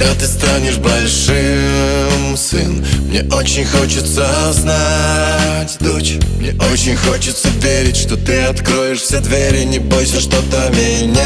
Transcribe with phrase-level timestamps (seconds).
[0.00, 8.16] Когда ты станешь большим, сын Мне очень хочется знать, дочь Мне очень хочется верить, что
[8.16, 11.20] ты откроешь все двери Не бойся что-то менять.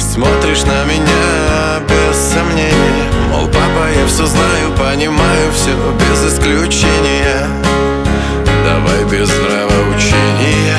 [0.00, 1.45] Смотришь на меня
[4.06, 7.48] все знаю, понимаю все без исключения.
[8.64, 10.76] Давай без нравоучения.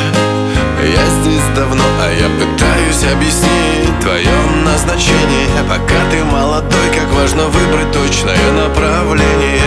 [0.84, 4.30] Я здесь давно, а я пытаюсь объяснить Твое
[4.66, 5.63] назначение.
[5.67, 9.62] Пока ты молодой, как важно выбрать точное направление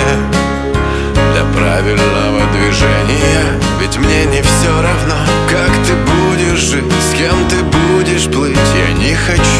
[1.33, 3.61] Для правильного движения.
[3.81, 8.57] Ведь мне не все равно, как ты будешь жить С кем ты будешь плыть.
[8.75, 9.60] Я не хочу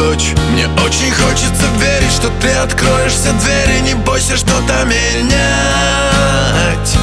[0.00, 0.32] дочь.
[0.52, 3.80] Мне очень хочется верить, что ты откроешь все двери.
[3.80, 5.30] Не бойся что-то менять.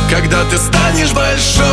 [0.10, 1.68] Когда ты станешь большой,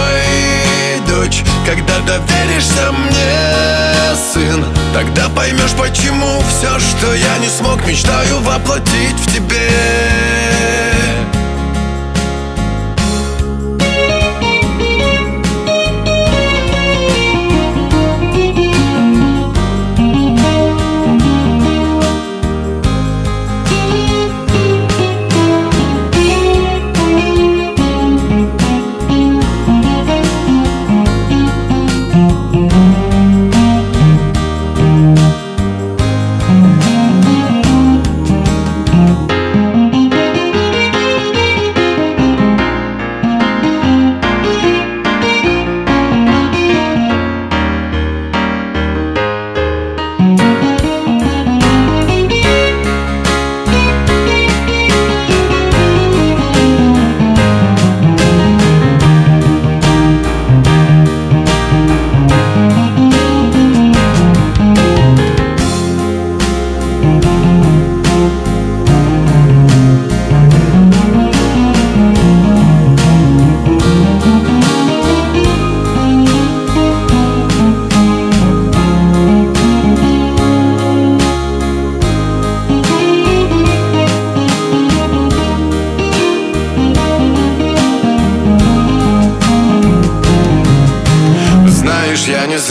[1.07, 9.19] дочь Когда доверишься мне, сын Тогда поймешь, почему все, что я не смог Мечтаю воплотить
[9.19, 9.54] в тебе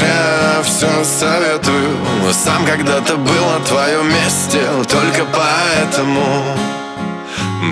[0.03, 1.97] Зря все советую.
[2.31, 4.59] Сам когда-то был на твоем месте
[4.89, 6.43] Только поэтому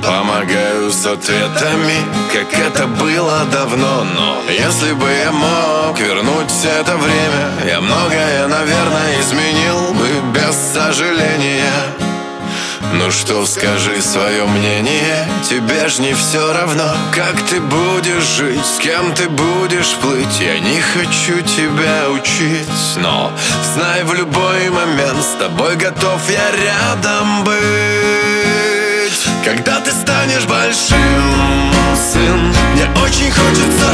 [0.02, 1.96] Помогаю с ответами,
[2.32, 4.06] как это было давно.
[4.16, 12.11] Но если бы я мог вернуть это время Я многое, наверное, изменил бы без сожаления
[12.94, 16.94] ну что, скажи свое мнение Тебе ж не все равно.
[17.14, 20.40] Как ты будешь жить С кем ты будешь плыть?
[20.40, 23.32] Я не хочу тебя учить Но
[23.74, 27.62] знай в любой момент С тобой готов я рядом быть.
[29.44, 33.91] Когда ты станешь большим, сын Мне очень хочется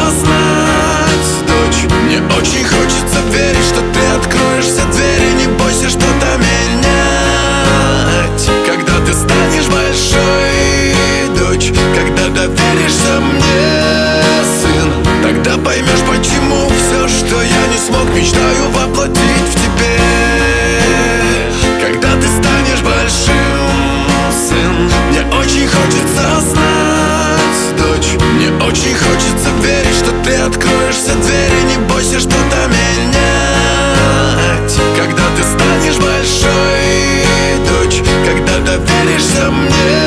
[31.21, 33.17] двери, не бойся что-то менять.
[34.97, 37.25] Когда ты станешь большой,
[37.67, 40.06] дочь Когда доверишься мне.